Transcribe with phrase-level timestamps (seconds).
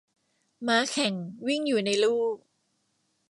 [0.67, 1.13] ม้าแข่ง
[1.47, 2.23] วิ่งอยู่ในลู่